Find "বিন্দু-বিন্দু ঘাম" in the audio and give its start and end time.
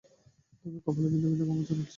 1.11-1.59